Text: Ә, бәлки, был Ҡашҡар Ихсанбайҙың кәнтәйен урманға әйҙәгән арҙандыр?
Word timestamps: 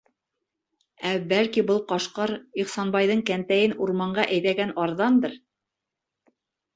Ә, 1.09 1.09
бәлки, 1.33 1.63
был 1.71 1.75
Ҡашҡар 1.91 2.33
Ихсанбайҙың 2.63 3.21
кәнтәйен 3.27 3.75
урманға 3.87 4.25
әйҙәгән 4.37 4.73
арҙандыр? 4.87 5.37